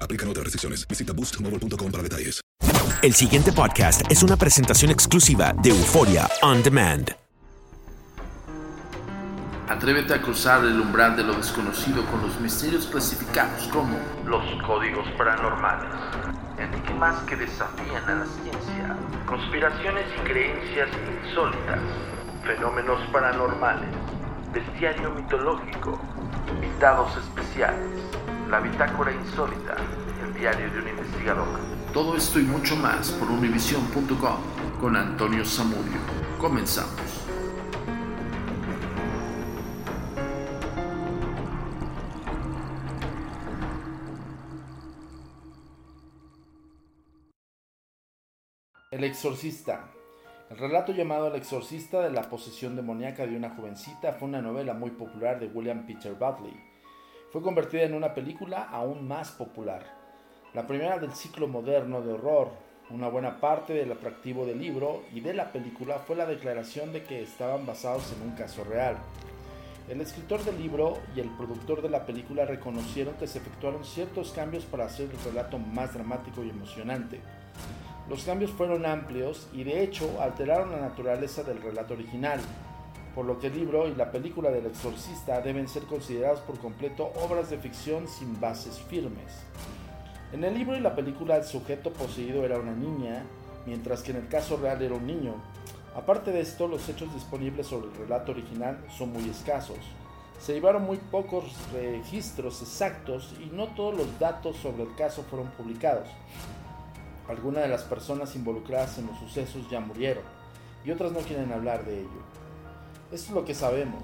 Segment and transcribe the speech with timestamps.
[0.00, 0.86] Aplican otras restricciones.
[0.88, 2.40] Visita boostmobile.com para detalles.
[3.02, 7.14] El siguiente podcast es una presentación exclusiva de Euforia On Demand.
[9.68, 15.06] Atrévete a cruzar el umbral de lo desconocido con los misterios clasificados como los códigos
[15.18, 15.92] paranormales,
[16.56, 18.96] enigmas que desafían a la ciencia,
[19.26, 20.88] conspiraciones y creencias
[21.24, 21.80] insólitas,
[22.44, 23.90] fenómenos paranormales,
[24.52, 26.00] bestiario mitológico,
[26.48, 28.05] invitados especiales,
[28.48, 29.76] la bitácora insólita,
[30.22, 31.46] el diario de un investigador.
[31.92, 34.36] Todo esto y mucho más por univision.com
[34.80, 35.98] con Antonio Zamudio.
[36.38, 37.24] Comenzamos.
[48.92, 49.90] El exorcista.
[50.48, 54.74] El relato llamado El exorcista de la posesión demoníaca de una jovencita fue una novela
[54.74, 56.75] muy popular de William Peter Buckley.
[57.32, 59.82] Fue convertida en una película aún más popular,
[60.54, 62.50] la primera del ciclo moderno de horror.
[62.88, 67.02] Una buena parte del atractivo del libro y de la película fue la declaración de
[67.02, 68.96] que estaban basados en un caso real.
[69.88, 74.30] El escritor del libro y el productor de la película reconocieron que se efectuaron ciertos
[74.30, 77.20] cambios para hacer el relato más dramático y emocionante.
[78.08, 82.38] Los cambios fueron amplios y de hecho alteraron la naturaleza del relato original,
[83.16, 87.12] por lo que el libro y la película del exorcista deben ser considerados por completo
[87.24, 89.32] obras de ficción sin bases firmes.
[90.34, 93.24] En el libro y la película el sujeto poseído era una niña,
[93.64, 95.32] mientras que en el caso real era un niño.
[95.94, 99.78] Aparte de esto, los hechos disponibles sobre el relato original son muy escasos.
[100.38, 105.48] Se llevaron muy pocos registros exactos y no todos los datos sobre el caso fueron
[105.52, 106.10] publicados.
[107.30, 110.24] Algunas de las personas involucradas en los sucesos ya murieron
[110.84, 112.45] y otras no quieren hablar de ello.
[113.12, 114.02] Esto es lo que sabemos.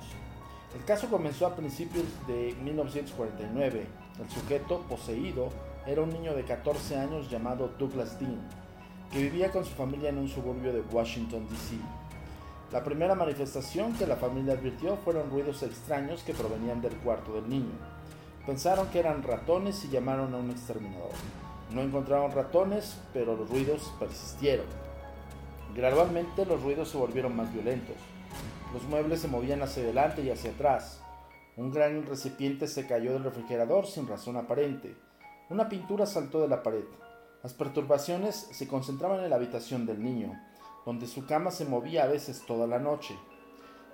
[0.76, 3.86] El caso comenzó a principios de 1949.
[4.20, 5.48] El sujeto poseído
[5.86, 8.40] era un niño de 14 años llamado Douglas Dean,
[9.10, 11.74] que vivía con su familia en un suburbio de Washington, D.C.
[12.70, 17.48] La primera manifestación que la familia advirtió fueron ruidos extraños que provenían del cuarto del
[17.48, 17.74] niño.
[18.46, 21.10] Pensaron que eran ratones y llamaron a un exterminador.
[21.72, 24.66] No encontraron ratones, pero los ruidos persistieron.
[25.74, 27.96] Gradualmente los ruidos se volvieron más violentos.
[28.72, 31.00] Los muebles se movían hacia adelante y hacia atrás.
[31.56, 34.96] Un gran recipiente se cayó del refrigerador sin razón aparente.
[35.50, 36.84] Una pintura saltó de la pared.
[37.42, 40.40] Las perturbaciones se concentraban en la habitación del niño,
[40.86, 43.14] donde su cama se movía a veces toda la noche.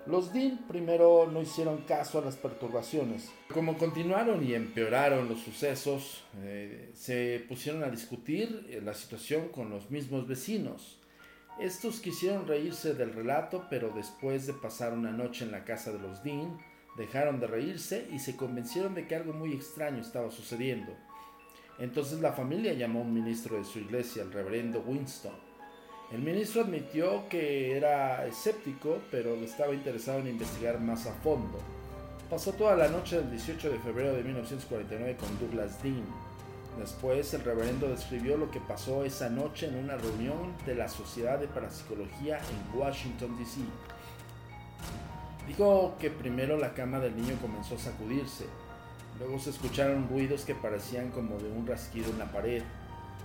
[0.05, 3.29] Los Dean primero no hicieron caso a las perturbaciones.
[3.53, 9.91] Como continuaron y empeoraron los sucesos, eh, se pusieron a discutir la situación con los
[9.91, 10.98] mismos vecinos.
[11.59, 15.99] Estos quisieron reírse del relato, pero después de pasar una noche en la casa de
[15.99, 16.57] los Dean,
[16.97, 20.93] dejaron de reírse y se convencieron de que algo muy extraño estaba sucediendo.
[21.77, 25.33] Entonces la familia llamó a un ministro de su iglesia, el reverendo Winston.
[26.13, 31.59] El ministro admitió que era escéptico, pero estaba interesado en investigar más a fondo.
[32.29, 36.05] Pasó toda la noche del 18 de febrero de 1949 con Douglas Dean.
[36.77, 41.39] Después el reverendo describió lo que pasó esa noche en una reunión de la Sociedad
[41.39, 43.61] de Parapsicología en Washington, D.C.
[45.47, 48.45] Dijo que primero la cama del niño comenzó a sacudirse,
[49.19, 52.63] luego se escucharon ruidos que parecían como de un rasquido en la pared.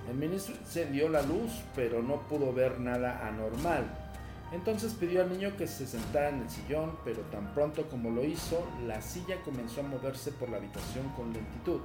[0.09, 3.85] El ministro encendió la luz, pero no pudo ver nada anormal.
[4.53, 8.25] Entonces pidió al niño que se sentara en el sillón, pero tan pronto como lo
[8.25, 11.81] hizo, la silla comenzó a moverse por la habitación con lentitud.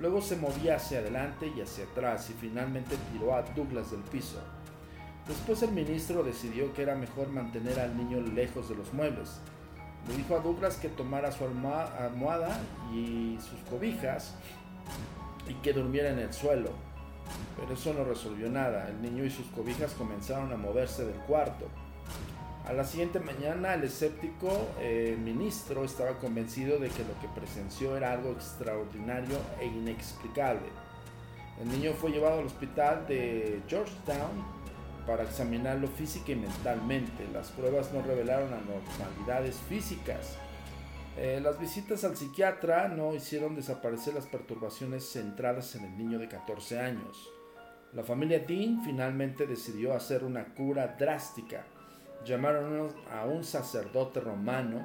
[0.00, 4.38] Luego se movía hacia adelante y hacia atrás y finalmente tiró a Douglas del piso.
[5.26, 9.40] Después el ministro decidió que era mejor mantener al niño lejos de los muebles.
[10.08, 12.60] Le dijo a Douglas que tomara su almohada
[12.92, 14.34] y sus cobijas
[15.48, 16.70] y que durmiera en el suelo.
[17.56, 18.88] Pero eso no resolvió nada.
[18.88, 21.66] El niño y sus cobijas comenzaron a moverse del cuarto.
[22.66, 24.48] A la siguiente mañana el escéptico
[24.80, 30.66] eh, ministro estaba convencido de que lo que presenció era algo extraordinario e inexplicable.
[31.62, 34.44] El niño fue llevado al hospital de Georgetown
[35.06, 37.28] para examinarlo física y mentalmente.
[37.32, 40.36] Las pruebas no revelaron anormalidades físicas.
[41.16, 46.26] Eh, las visitas al psiquiatra no hicieron desaparecer las perturbaciones centradas en el niño de
[46.26, 47.30] 14 años.
[47.92, 51.64] La familia Dean finalmente decidió hacer una cura drástica.
[52.26, 54.84] Llamaron a un sacerdote romano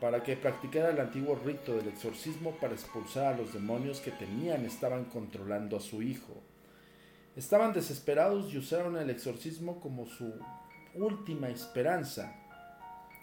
[0.00, 4.64] para que practicara el antiguo rito del exorcismo para expulsar a los demonios que temían
[4.64, 6.34] estaban controlando a su hijo.
[7.34, 10.32] Estaban desesperados y usaron el exorcismo como su
[10.94, 12.32] última esperanza.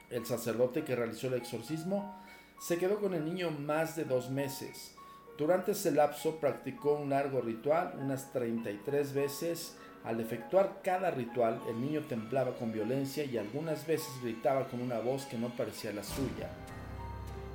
[0.09, 2.21] El sacerdote que realizó el exorcismo
[2.59, 4.95] se quedó con el niño más de dos meses.
[5.37, 9.77] Durante ese lapso practicó un largo ritual unas 33 veces.
[10.05, 14.99] Al efectuar cada ritual, el niño temblaba con violencia y algunas veces gritaba con una
[14.99, 16.49] voz que no parecía la suya.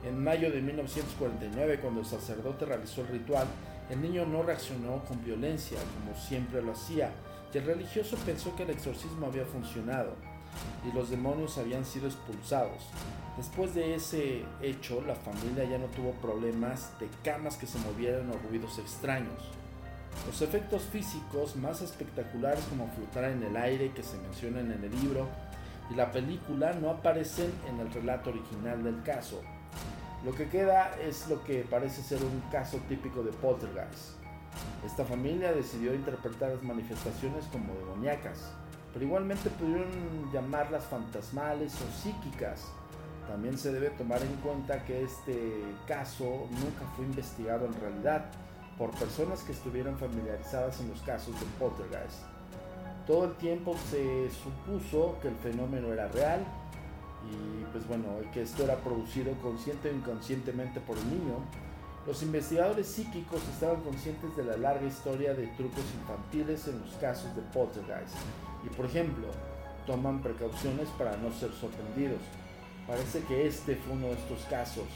[0.05, 3.47] En mayo de 1949, cuando el sacerdote realizó el ritual,
[3.89, 7.11] el niño no reaccionó con violencia como siempre lo hacía
[7.53, 10.15] y el religioso pensó que el exorcismo había funcionado
[10.89, 12.89] y los demonios habían sido expulsados.
[13.37, 18.31] Después de ese hecho, la familia ya no tuvo problemas de camas que se movieran
[18.31, 19.51] o ruidos extraños.
[20.27, 24.91] Los efectos físicos más espectaculares como flotar en el aire que se mencionan en el
[25.01, 25.29] libro
[25.91, 29.43] y la película no aparecen en el relato original del caso,
[30.25, 34.21] lo que queda es lo que parece ser un caso típico de poltergeist.
[34.85, 38.53] Esta familia decidió interpretar las manifestaciones como demoníacas,
[38.93, 42.67] pero igualmente pudieron llamarlas fantasmales o psíquicas.
[43.27, 48.27] También se debe tomar en cuenta que este caso nunca fue investigado en realidad
[48.81, 52.23] por personas que estuvieran familiarizadas en los casos de poltergeist.
[53.07, 56.41] Todo el tiempo se supuso que el fenómeno era real
[57.31, 61.35] y pues bueno, que esto era producido consciente o inconscientemente por el niño.
[62.07, 67.37] Los investigadores psíquicos estaban conscientes de la larga historia de trucos infantiles en los casos
[67.37, 68.15] de poltergeist
[68.65, 69.27] y por ejemplo,
[69.87, 72.23] toman precauciones para no ser sorprendidos.
[72.87, 74.89] Parece que este fue uno de estos casos,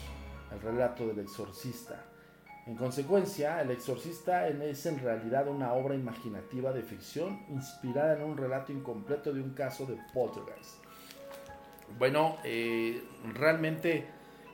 [0.54, 2.13] el relato del exorcista.
[2.66, 8.38] En consecuencia, El Exorcista es en realidad una obra imaginativa de ficción inspirada en un
[8.38, 10.76] relato incompleto de un caso de poltergeist.
[11.98, 13.02] Bueno, eh,
[13.34, 14.06] realmente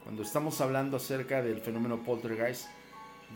[0.02, 2.66] cuando estamos hablando acerca del fenómeno poltergeist,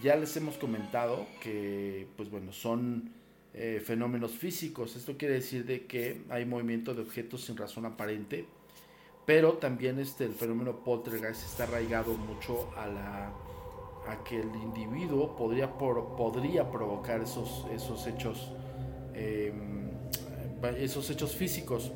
[0.03, 3.13] ya les hemos comentado que, pues bueno, son
[3.53, 4.97] eh, fenómenos físicos.
[4.97, 8.45] Esto quiere decir de que hay movimiento de objetos sin razón aparente,
[9.25, 13.33] pero también este, el fenómeno poltergeist está arraigado mucho a la
[14.09, 18.53] a que el individuo podría, podría provocar esos, esos hechos
[19.15, 19.85] em,
[20.73, 21.93] esos hechos físicos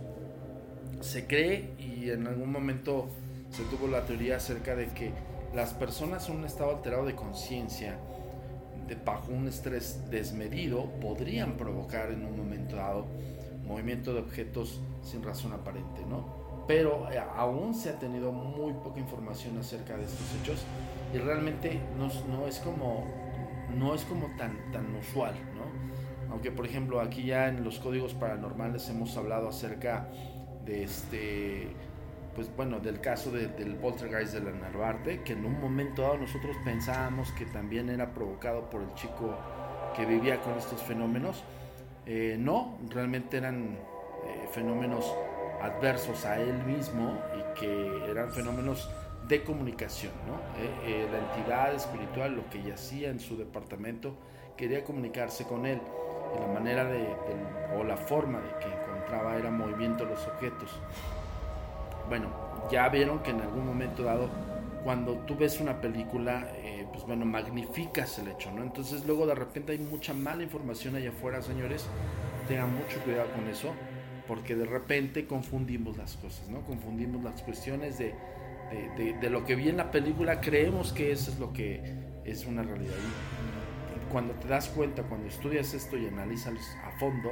[1.01, 3.09] se cree y en algún momento
[3.51, 5.13] se tuvo la teoría acerca de que
[5.55, 7.99] las personas en un estado alterado de conciencia,
[8.87, 13.07] de bajo un estrés desmedido, podrían provocar en un momento dado
[13.67, 16.27] movimiento de objetos sin razón aparente, ¿no?
[16.67, 20.61] Pero eh, aún se ha tenido muy poca información acerca de estos hechos
[21.13, 23.07] y realmente no, es como
[23.77, 26.33] no es como tan, tan usual, ¿no?
[26.33, 30.09] Aunque por ejemplo aquí ya en los códigos paranormales hemos hablado acerca
[30.65, 31.69] de este
[32.35, 36.57] pues bueno, del caso del poltergeist de la Narvarte, que en un momento dado nosotros
[36.65, 39.37] pensábamos que también era provocado por el chico
[39.97, 41.43] que vivía con estos fenómenos.
[42.07, 43.77] Eh, no, realmente eran
[44.25, 45.13] eh, fenómenos
[45.61, 48.89] adversos a él mismo y que eran fenómenos
[49.29, 50.41] de comunicación, ¿no?
[50.87, 54.17] Eh, la entidad espiritual, lo que yacía en su departamento,
[54.57, 55.81] quería comunicarse con él
[56.35, 57.07] y la manera de,
[57.79, 60.71] o la forma de que encontraba era movimiento de los objetos.
[62.09, 62.29] Bueno,
[62.71, 64.29] ya vieron que en algún momento dado,
[64.83, 68.63] cuando tú ves una película, eh, pues bueno, magnificas el hecho, ¿no?
[68.63, 71.87] Entonces luego de repente hay mucha mala información allá afuera, señores.
[72.49, 73.75] Tengan mucho cuidado con eso,
[74.27, 76.63] porque de repente confundimos las cosas, ¿no?
[76.63, 78.15] Confundimos las cuestiones de,
[78.71, 81.83] de, lo que vi en la película, creemos que eso es lo que
[82.25, 82.95] es una realidad.
[83.97, 87.31] Y cuando te das cuenta, cuando estudias esto y analizas a fondo,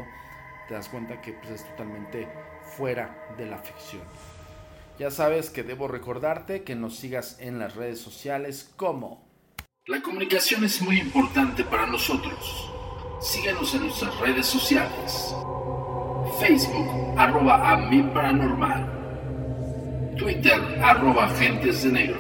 [0.69, 2.29] te das cuenta que pues, es totalmente
[2.77, 4.03] fuera de la ficción.
[4.99, 9.27] Ya sabes que debo recordarte que nos sigas en las redes sociales como...
[9.87, 12.73] La comunicación es muy importante para nosotros.
[13.21, 15.35] Síguenos en nuestras redes sociales.
[16.41, 19.06] Facebook, arroba a paranormal.
[20.17, 22.19] Twitter, arroba agentes de negro.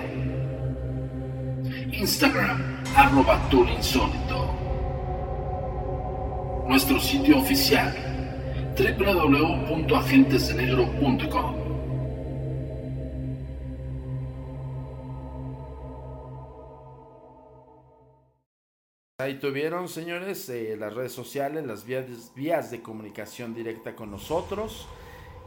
[1.92, 3.40] Instagram, arroba
[3.74, 4.52] insólito.
[6.68, 7.96] Nuestro sitio oficial,
[8.76, 11.66] www.agentesdenegro.com.
[19.18, 24.86] Ahí tuvieron, señores, eh, las redes sociales, las vías, vías de comunicación directa con nosotros.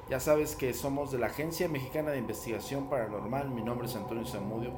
[0.09, 3.51] Ya sabes que somos de la Agencia Mexicana de Investigación Paranormal.
[3.51, 4.73] Mi nombre es Antonio Zamudio,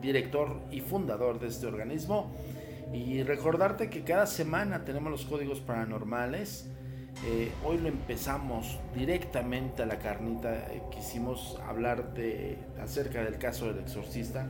[0.00, 2.30] director y fundador de este organismo.
[2.92, 6.68] Y recordarte que cada semana tenemos los códigos paranormales.
[7.26, 10.54] Eh, hoy lo empezamos directamente a la carnita.
[10.70, 14.48] Eh, quisimos hablar de, acerca del caso del exorcista.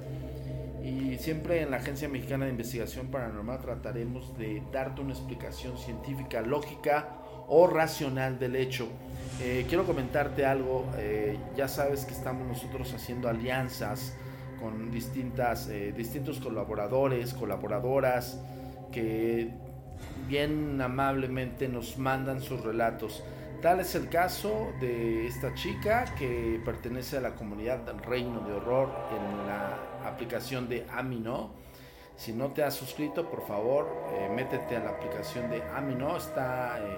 [0.84, 6.42] Y siempre en la Agencia Mexicana de Investigación Paranormal trataremos de darte una explicación científica,
[6.42, 8.88] lógica o racional del hecho.
[9.40, 14.14] Eh, quiero comentarte algo, eh, ya sabes que estamos nosotros haciendo alianzas
[14.60, 18.40] con distintas, eh, distintos colaboradores, colaboradoras,
[18.92, 19.50] que
[20.28, 23.24] bien amablemente nos mandan sus relatos.
[23.60, 28.52] Tal es el caso de esta chica que pertenece a la comunidad del Reino de
[28.52, 31.63] Horror en la aplicación de Amino.
[32.16, 36.16] Si no te has suscrito, por favor, eh, métete a la aplicación de Amino.
[36.16, 36.97] Está eh,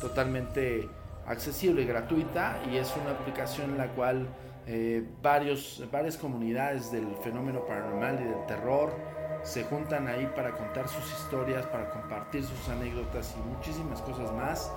[0.00, 0.88] totalmente
[1.26, 4.28] accesible y gratuita y es una aplicación en la cual
[4.66, 8.92] eh, varios, varias comunidades del fenómeno paranormal y del terror
[9.42, 14.70] se juntan ahí para contar sus historias, para compartir sus anécdotas y muchísimas cosas más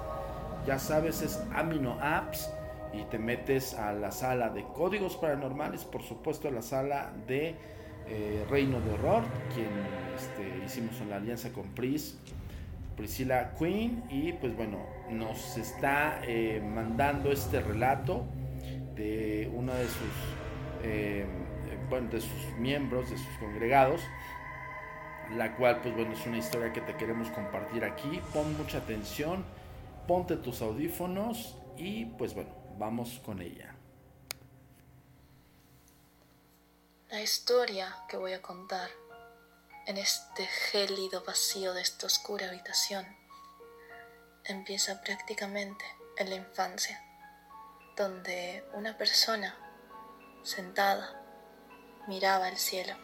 [0.66, 2.50] ya sabes, es Amino Apps
[2.92, 7.56] y te metes a la sala de códigos paranormales, por supuesto a la sala de
[8.08, 9.70] eh, Reino de Horror, quien
[10.16, 12.18] este, hicimos una alianza con Pris,
[12.96, 18.26] Priscilla Queen, y pues bueno, nos está eh, mandando este relato
[18.96, 20.16] de uno de sus,
[20.84, 21.26] eh,
[21.90, 24.02] bueno, de sus miembros, de sus congregados,
[25.36, 29.44] la cual pues bueno es una historia que te queremos compartir aquí, pon mucha atención
[30.08, 33.75] ponte tus audífonos y pues bueno, vamos con ella.
[37.16, 38.90] La historia que voy a contar
[39.86, 43.06] en este gélido vacío de esta oscura habitación
[44.44, 45.86] empieza prácticamente
[46.18, 47.02] en la infancia,
[47.96, 49.56] donde una persona
[50.44, 51.16] sentada
[52.10, 52.96] miraba el cielo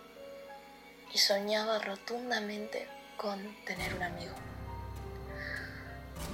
[1.13, 4.35] y soñaba rotundamente con tener un amigo.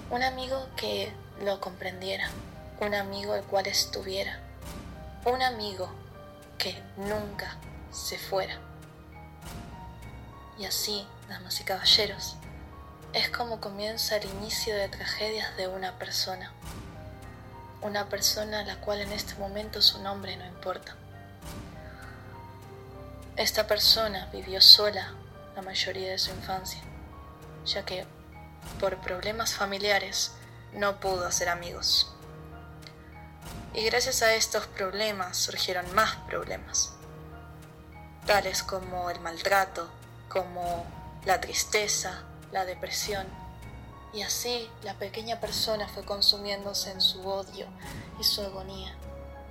[0.10, 2.28] Un amigo que lo comprendiera,
[2.80, 4.40] un amigo al cual estuviera,
[5.26, 5.92] un amigo
[6.58, 7.56] que nunca
[7.92, 8.60] se fuera.
[10.58, 12.36] Y así, damas y caballeros,
[13.14, 16.52] es como comienza el inicio de tragedias de una persona.
[17.82, 20.96] Una persona a la cual en este momento su nombre no importa.
[23.36, 25.14] Esta persona vivió sola
[25.56, 26.82] la mayoría de su infancia,
[27.66, 28.06] ya que
[28.80, 30.32] por problemas familiares,
[30.74, 32.12] no pudo hacer amigos.
[33.74, 36.94] Y gracias a estos problemas surgieron más problemas,
[38.28, 39.90] tales como el maltrato,
[40.30, 40.86] como
[41.26, 43.26] la tristeza, la depresión.
[44.14, 47.66] Y así la pequeña persona fue consumiéndose en su odio
[48.20, 48.96] y su agonía,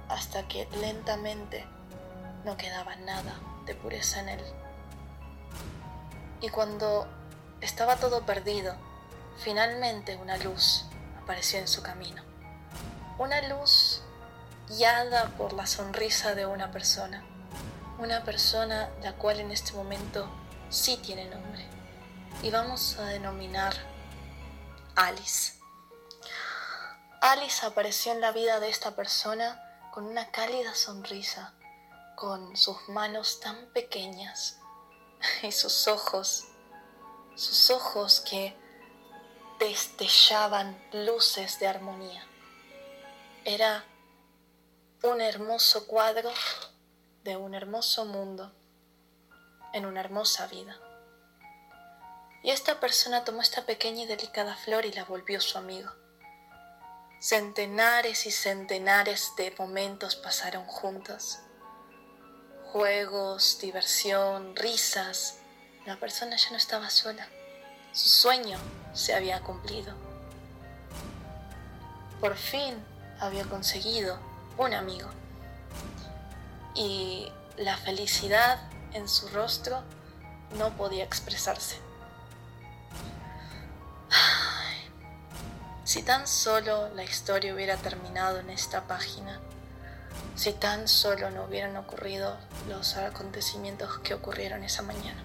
[0.08, 1.66] hasta que lentamente
[2.44, 4.44] no quedaba nada de pureza en él.
[6.40, 7.08] Y cuando
[7.60, 8.76] estaba todo perdido,
[9.38, 10.84] Finalmente una luz
[11.22, 12.22] apareció en su camino.
[13.18, 14.02] Una luz
[14.68, 17.22] guiada por la sonrisa de una persona.
[17.98, 20.28] Una persona la cual en este momento
[20.68, 21.66] sí tiene nombre.
[22.42, 23.74] Y vamos a denominar
[24.94, 25.54] Alice.
[27.20, 29.62] Alice apareció en la vida de esta persona
[29.92, 31.54] con una cálida sonrisa,
[32.16, 34.58] con sus manos tan pequeñas
[35.42, 36.48] y sus ojos
[37.36, 38.56] sus ojos que
[39.58, 42.26] destellaban luces de armonía.
[43.44, 43.84] Era
[45.02, 46.30] un hermoso cuadro
[47.26, 48.52] de un hermoso mundo
[49.72, 50.78] en una hermosa vida.
[52.44, 55.90] Y esta persona tomó esta pequeña y delicada flor y la volvió su amigo.
[57.18, 61.40] Centenares y centenares de momentos pasaron juntos.
[62.66, 65.40] Juegos, diversión, risas.
[65.84, 67.28] La persona ya no estaba sola.
[67.90, 68.58] Su sueño
[68.92, 69.94] se había cumplido.
[72.20, 72.76] Por fin
[73.18, 74.20] había conseguido
[74.58, 75.10] un amigo.
[76.76, 78.60] Y la felicidad
[78.92, 79.82] en su rostro
[80.58, 81.78] no podía expresarse.
[85.84, 89.40] Si tan solo la historia hubiera terminado en esta página,
[90.34, 92.36] si tan solo no hubieran ocurrido
[92.68, 95.22] los acontecimientos que ocurrieron esa mañana.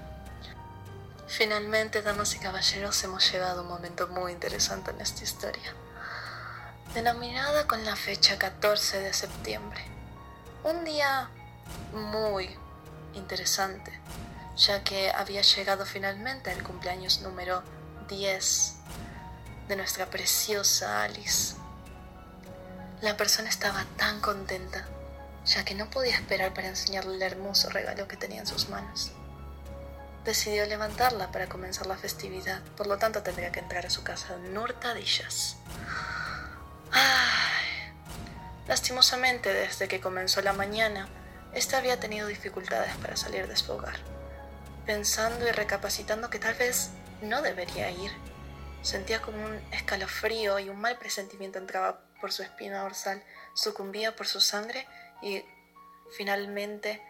[1.27, 5.73] Finalmente, damas y caballeros, hemos llegado a un momento muy interesante en esta historia,
[6.93, 9.81] denominada con la fecha 14 de septiembre.
[10.63, 11.29] Un día
[11.93, 12.49] muy
[13.13, 13.91] interesante,
[14.57, 17.63] ya que había llegado finalmente el cumpleaños número
[18.07, 18.75] 10
[19.67, 21.55] de nuestra preciosa Alice.
[23.01, 24.85] La persona estaba tan contenta,
[25.45, 29.11] ya que no podía esperar para enseñarle el hermoso regalo que tenía en sus manos.
[30.23, 34.35] Decidió levantarla para comenzar la festividad, por lo tanto tendría que entrar a su casa
[34.35, 35.57] en hurtadillas.
[38.67, 41.07] Lastimosamente, desde que comenzó la mañana,
[41.53, 43.99] ésta había tenido dificultades para salir de su hogar,
[44.85, 46.91] pensando y recapacitando que tal vez
[47.21, 48.11] no debería ir
[48.81, 54.27] Sentía como un escalofrío y un mal presentimiento entraba por su espina dorsal, sucumbía por
[54.27, 54.87] su sangre
[55.21, 55.43] y
[56.17, 57.01] finalmente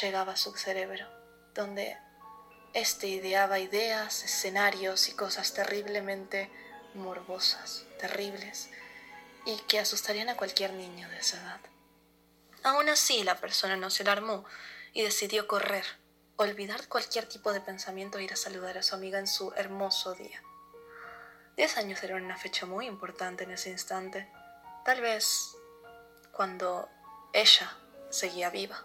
[0.00, 1.06] llegaba a su cerebro,
[1.54, 1.96] donde
[2.74, 6.50] éste ideaba ideas, escenarios y cosas terriblemente
[6.94, 8.68] morbosas, terribles,
[9.44, 11.60] y que asustarían a cualquier niño de esa edad.
[12.66, 14.44] Aún así, la persona no se alarmó
[14.92, 15.84] y decidió correr,
[16.34, 20.16] olvidar cualquier tipo de pensamiento e ir a saludar a su amiga en su hermoso
[20.16, 20.42] día.
[21.56, 24.28] Diez años era una fecha muy importante en ese instante,
[24.84, 25.54] tal vez
[26.32, 26.88] cuando
[27.32, 27.72] ella
[28.10, 28.82] seguía viva.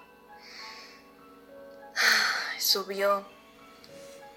[2.60, 3.28] Subió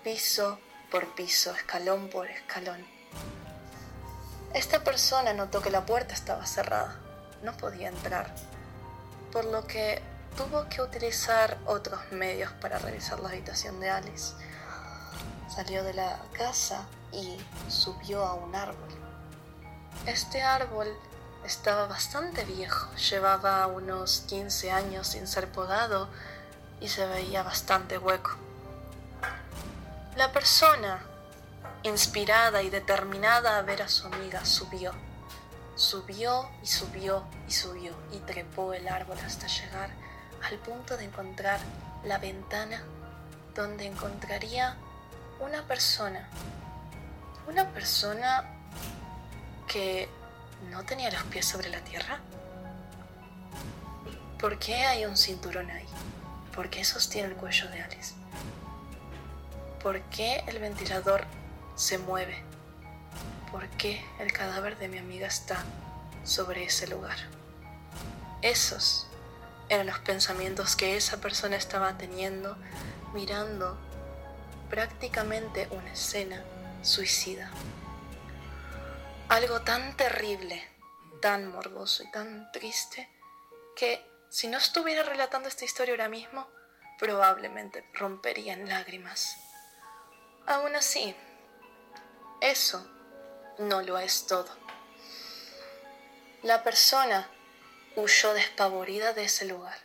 [0.02, 0.58] piso
[0.90, 2.82] por piso, escalón por escalón.
[4.54, 6.98] Esta persona notó que la puerta estaba cerrada,
[7.42, 8.34] no podía entrar,
[9.34, 10.00] por lo que
[10.36, 14.32] tuvo que utilizar otros medios para revisar la habitación de Alice.
[15.52, 17.36] Salió de la casa y
[17.68, 18.88] subió a un árbol.
[20.06, 20.86] Este árbol
[21.44, 26.08] estaba bastante viejo, llevaba unos 15 años sin ser podado
[26.80, 28.36] y se veía bastante hueco.
[30.14, 31.02] La persona,
[31.82, 34.92] inspirada y determinada a ver a su amiga, subió.
[35.76, 39.90] Subió y subió y subió y trepó el árbol hasta llegar
[40.42, 41.60] al punto de encontrar
[42.04, 42.82] la ventana
[43.54, 44.76] donde encontraría
[45.40, 46.28] una persona
[47.46, 48.44] una persona
[49.66, 50.08] que
[50.70, 52.18] no tenía los pies sobre la tierra?
[54.38, 55.86] ¿Por qué hay un cinturón ahí?
[56.54, 58.14] ¿Por qué sostiene el cuello de Alice?
[59.82, 61.24] ¿Por qué el ventilador
[61.74, 62.42] se mueve?
[63.54, 65.62] ¿Por qué el cadáver de mi amiga está
[66.24, 67.16] sobre ese lugar?
[68.42, 69.06] Esos
[69.68, 72.56] eran los pensamientos que esa persona estaba teniendo
[73.12, 73.78] mirando
[74.68, 76.42] prácticamente una escena
[76.82, 77.48] suicida.
[79.28, 80.68] Algo tan terrible,
[81.22, 83.08] tan morboso y tan triste
[83.76, 86.48] que si no estuviera relatando esta historia ahora mismo,
[86.98, 89.36] probablemente rompería en lágrimas.
[90.44, 91.14] Aún así,
[92.40, 92.90] eso
[93.58, 94.48] no lo es todo.
[96.42, 97.30] La persona
[97.96, 99.78] huyó despavorida de ese lugar,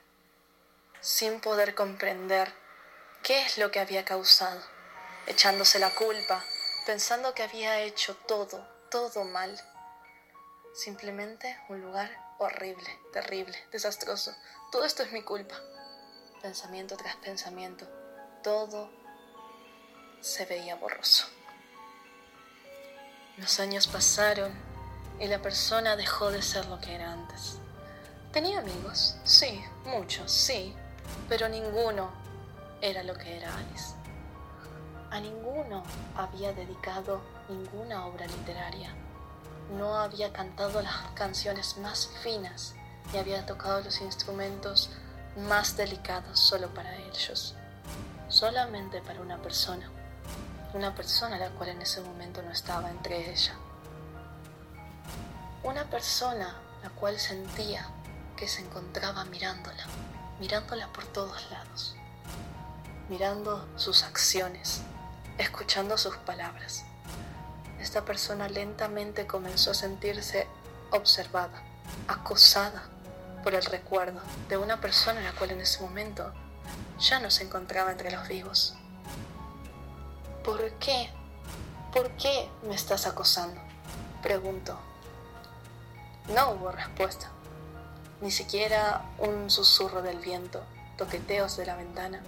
[1.01, 2.51] sin poder comprender
[3.23, 4.61] qué es lo que había causado,
[5.27, 6.43] echándose la culpa
[6.89, 9.55] pensando que había hecho todo, todo mal.
[10.73, 14.35] Simplemente un lugar horrible, terrible, desastroso.
[14.71, 15.53] Todo esto es mi culpa.
[16.41, 17.87] Pensamiento tras pensamiento,
[18.41, 18.89] todo
[20.19, 21.27] se veía borroso.
[23.39, 24.51] Los años pasaron
[25.17, 27.57] y la persona dejó de ser lo que era antes.
[28.33, 30.75] Tenía amigos, sí, muchos, sí,
[31.29, 32.11] pero ninguno
[32.81, 33.93] era lo que era Alice.
[35.09, 35.83] A ninguno
[36.17, 38.93] había dedicado ninguna obra literaria.
[39.77, 42.75] No había cantado las canciones más finas
[43.13, 44.89] ni había tocado los instrumentos
[45.47, 47.55] más delicados solo para ellos,
[48.27, 49.89] solamente para una persona.
[50.73, 53.53] Una persona la cual en ese momento no estaba entre ella.
[55.63, 57.87] Una persona la cual sentía
[58.37, 59.83] que se encontraba mirándola,
[60.39, 61.95] mirándola por todos lados,
[63.09, 64.81] mirando sus acciones,
[65.37, 66.85] escuchando sus palabras.
[67.79, 70.47] Esta persona lentamente comenzó a sentirse
[70.91, 71.63] observada,
[72.07, 72.83] acosada
[73.43, 76.31] por el recuerdo de una persona la cual en ese momento
[76.99, 78.78] ya no se encontraba entre los vivos.
[80.43, 81.09] ¿Por qué?
[81.93, 83.59] ¿Por qué me estás acosando?
[84.21, 84.79] Preguntó.
[86.29, 87.29] No hubo respuesta,
[88.21, 90.63] ni siquiera un susurro del viento,
[90.97, 92.21] toqueteos de la ventana.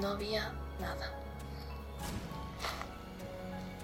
[0.00, 1.10] No había nada.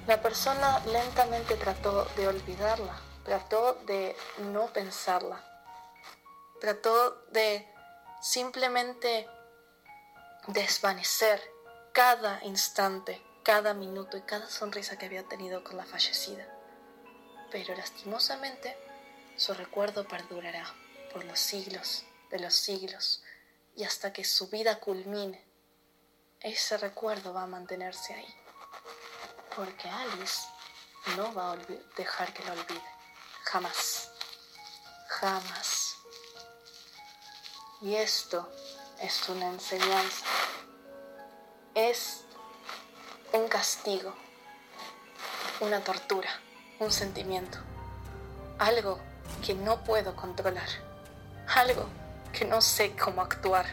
[0.07, 4.17] La persona lentamente trató de olvidarla, trató de
[4.53, 5.45] no pensarla,
[6.61, 7.67] trató de
[8.21, 9.29] simplemente
[10.49, 11.41] desvanecer
[12.03, 16.47] cada instante, cada minuto y cada sonrisa que había tenido con la fallecida.
[17.51, 18.75] Pero lastimosamente,
[19.37, 20.65] su recuerdo perdurará
[21.13, 23.23] por los siglos de los siglos
[23.77, 25.45] y hasta que su vida culmine,
[26.41, 28.35] ese recuerdo va a mantenerse ahí.
[29.55, 30.41] Porque Alice
[31.19, 31.57] no va a
[31.99, 32.91] dejar que lo olvide.
[33.43, 34.11] Jamás.
[35.07, 35.97] Jamás.
[37.83, 38.51] Y esto
[39.03, 40.25] es una enseñanza.
[41.75, 42.25] Es
[43.33, 44.13] un castigo.
[45.61, 46.29] Una tortura.
[46.81, 47.59] Un sentimiento.
[48.59, 48.99] Algo
[49.47, 50.69] que no puedo controlar.
[51.55, 51.87] Algo
[52.33, 53.67] que no sé cómo actuar.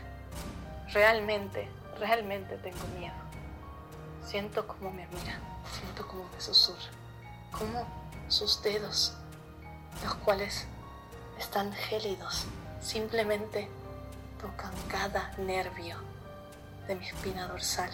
[0.94, 1.68] Realmente,
[2.00, 3.16] realmente tengo miedo.
[4.24, 5.40] Siento cómo me mira,
[5.80, 6.92] siento cómo me susurra,
[7.52, 7.88] cómo
[8.28, 9.14] sus dedos,
[10.04, 10.66] los cuales
[11.40, 12.44] están gélidos,
[12.82, 13.70] simplemente
[14.42, 15.98] tocan cada nervio
[16.88, 17.92] de mi espina dorsal,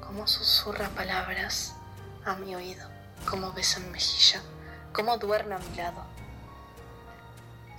[0.00, 1.74] cómo susurra palabras
[2.24, 2.86] a mi oído,
[3.28, 4.42] cómo besa mi mejilla,
[4.92, 6.04] cómo duerme a mi lado.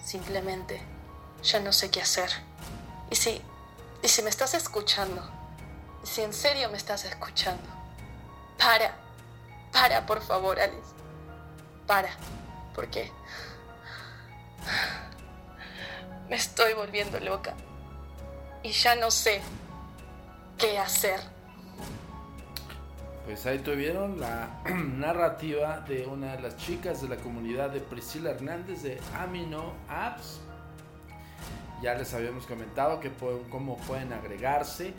[0.04, 0.82] Simplemente
[1.43, 2.30] ya no sé qué hacer.
[3.10, 3.41] Y si,
[4.02, 5.22] y si me estás escuchando,
[6.04, 7.69] y si en serio me estás escuchando,
[8.58, 8.96] para,
[9.72, 10.93] para por favor, Alice.
[11.86, 12.10] Para,
[12.74, 13.12] porque
[16.30, 17.54] me estoy volviendo loca
[18.63, 19.41] y ya no sé
[20.58, 21.20] qué hacer.
[23.26, 28.32] Pues ahí tuvieron la narrativa de una de las chicas de la comunidad de Priscila
[28.32, 30.42] Hernández de Amino Apps.
[31.82, 33.12] Ya les habíamos comentado que
[33.50, 34.94] cómo pueden agregarse.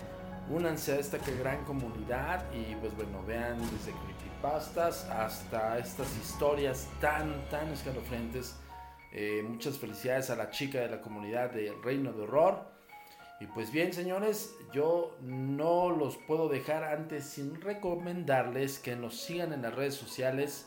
[0.48, 7.48] Únanse a esta gran comunidad y pues bueno, vean desde creepypastas hasta estas historias tan,
[7.48, 8.56] tan escalofriantes.
[9.12, 12.73] Eh, muchas felicidades a la chica de la comunidad de Reino de Horror.
[13.44, 19.52] Y pues bien, señores, yo no los puedo dejar antes sin recomendarles que nos sigan
[19.52, 20.66] en las redes sociales,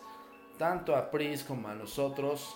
[0.59, 2.55] tanto a Pris como a nosotros,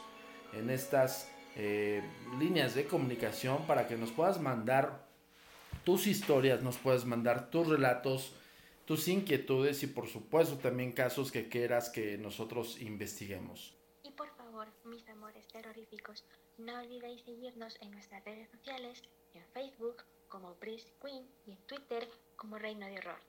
[0.54, 2.04] en estas eh,
[2.38, 5.08] líneas de comunicación para que nos puedas mandar
[5.84, 8.36] tus historias, nos puedas mandar tus relatos,
[8.86, 13.76] tus inquietudes y por supuesto también casos que quieras que nosotros investiguemos.
[14.04, 16.26] Y por favor, mis amores terroríficos,
[16.60, 19.02] no olvidéis seguirnos en nuestras redes sociales
[19.34, 23.20] en Facebook como Pris Queen y en Twitter como Reino de Horror.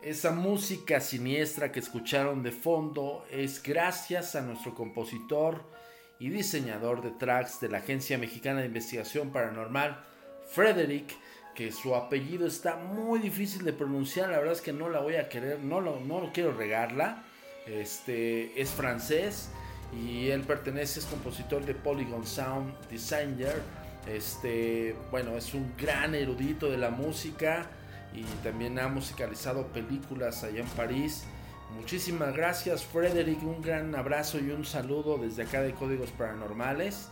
[0.00, 5.64] Esa música siniestra que escucharon de fondo es gracias a nuestro compositor
[6.18, 10.04] y diseñador de tracks de la Agencia Mexicana de Investigación Paranormal,
[10.50, 11.14] Frederick,
[11.54, 15.16] que su apellido está muy difícil de pronunciar, la verdad es que no la voy
[15.16, 17.24] a querer, no lo, no lo quiero regarla.
[17.66, 19.50] Este es francés
[19.92, 23.62] y él pertenece, es compositor de Polygon Sound Designer
[24.06, 27.70] este, bueno, es un gran erudito de la música
[28.14, 31.24] y también ha musicalizado películas allá en París.
[31.76, 33.42] Muchísimas gracias, Frederick.
[33.42, 37.08] Un gran abrazo y un saludo desde acá de Códigos Paranormales.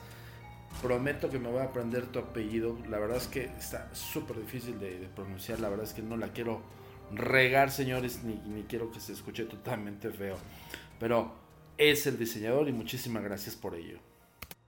[0.82, 2.76] Prometo que me voy a aprender tu apellido.
[2.88, 5.60] La verdad es que está súper difícil de, pronunciar.
[5.60, 6.62] La verdad es que no la quiero
[7.12, 10.36] regar, señores, ni, ni quiero que se escuche totalmente feo.
[10.98, 11.32] Pero
[11.78, 14.09] es el diseñador y muchísimas gracias por ello.